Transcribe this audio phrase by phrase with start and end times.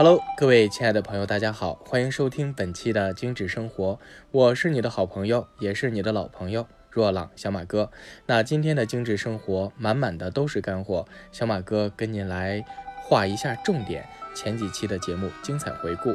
[0.00, 3.98] Hello，各位亲爱的朋友，大家好，欢迎收听本期的精致生活，
[4.30, 7.90] 我是你的好朋友，也是你的老朋友若朗小马哥。
[8.26, 12.64] 那今天的精致生活满满的都是干货，小马哥跟您来
[13.02, 14.08] 画一下重点。
[14.38, 16.14] 前几期的节目精彩回顾。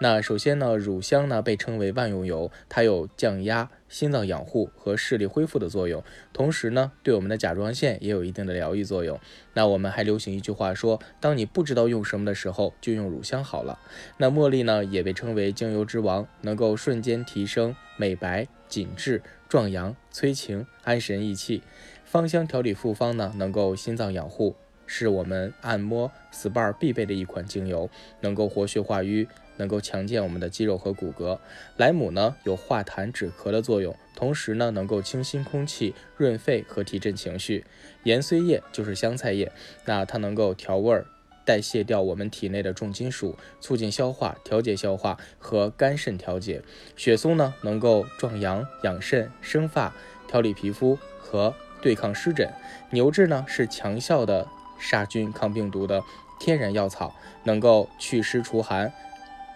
[0.00, 6.02] 那首先呢，乳香呢被称为万用油，它有降压、心脏养护和视力恢复的作用，
[6.32, 9.20] 同时呢，对我们的甲状腺也有一定的疗愈作用。
[9.54, 13.78] 那我们还流行一句话说，当你不知道用什么的时候，就用乳香好了。
[14.16, 21.62] 那茉莉呢也被称为精油之王，能够瞬间提升美白、紧致、壮阳、催情、安神益气。
[22.04, 24.56] 芳香调理复方呢，能够心脏养护。
[24.92, 27.88] 是我们按摩 SPA 必备的一款精油，
[28.22, 31.38] 能够活血化瘀，能够强健我们的肌肉和骨骼。
[31.76, 37.64] 莱姆呢有化痰止咳的作用，同时呢能够清新空气、润肺和提振情绪。
[38.02, 39.52] 盐荽叶就是香菜叶，
[39.84, 41.06] 那它能够调味儿、
[41.44, 46.60] 代谢掉我们体内的重金属，促进消化、调节消化和肝肾调节。
[46.96, 49.94] 雪松呢能够壮阳、养肾、生发、
[50.26, 52.52] 调理皮肤和对抗湿疹。
[52.90, 54.48] 牛至呢是强效的。
[54.80, 56.02] 杀菌抗病毒的
[56.40, 57.14] 天然药草，
[57.44, 58.92] 能够祛湿除寒，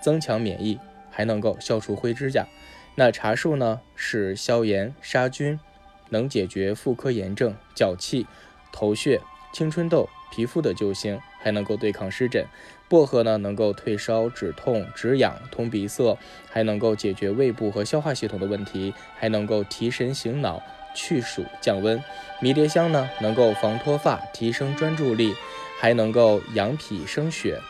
[0.00, 0.78] 增强免疫，
[1.11, 2.47] 还能够消除灰指甲。
[2.94, 5.58] 那茶树呢，是消炎杀菌，
[6.11, 8.27] 能解决妇科炎症、脚气、
[8.70, 9.20] 头屑、
[9.53, 12.47] 青春痘、皮肤的救星，还能够对抗湿疹。
[12.86, 16.16] 薄荷呢，能够退烧止痛止痒通鼻塞，
[16.48, 20.62] 还能够解决胃部和消化系统的问题，还能够提神醒脑。
[20.95, 22.03] 去暑降温，
[22.41, 25.34] 迷迭香呢能够防脱发、提升专注力，
[25.81, 27.61] 还能够养脾生血，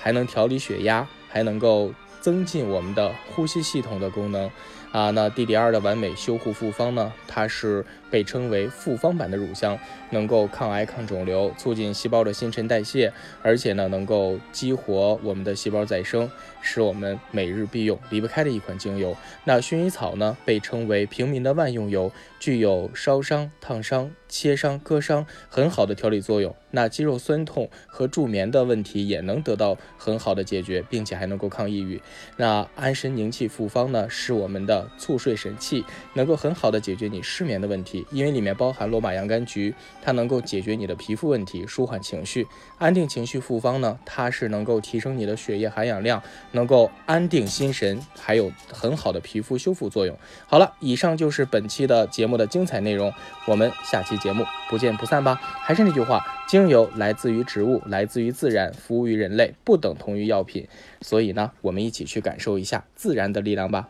[0.00, 4.50] 还能调理血压，还能够增进我们的呼吸系统的功能。
[4.92, 7.12] 啊，那 D D R 的完美修护复方呢？
[7.28, 9.78] 它是被称为复方版的乳香，
[10.10, 19.16] 能够抗癌抗肿瘤，促进细胞的新陈代谢，而且呢能够激活我们的细胞再生，是我们每日必用、离不开的一款精油。
[19.44, 26.54] 那薰衣草呢，被称为平民的万用油，具有烧伤、烫伤、切伤、割伤很好的调理作用。
[26.72, 32.00] 那肌肉酸痛和助眠的问题也能得到很好的解决，并且还能够抗抑郁。
[32.36, 34.88] 那安神宁气复方呢，是我们的。
[34.98, 35.84] 促睡神器
[36.14, 42.46] 能够很好的解决你失眠的问题因为里面包含罗马洋甘菊，它能够解决你的皮肤问题，舒缓情绪，
[42.78, 43.40] 安定情绪。
[43.40, 46.22] 复方呢，它是能够提升你的血液含氧量，
[46.52, 50.16] 能够安定心神，还有很好的皮肤修复作用。
[50.46, 53.12] 好了，以上就是本期的节目的精彩内容，
[53.46, 55.40] 我们下期节目不见不散吧。
[55.42, 60.68] 还是那句话，精油来自于植物，来自于自然，服务于人类，不等同于药品。
[61.00, 63.88] 所以呢，我们一起去感受一下自然的力量吧。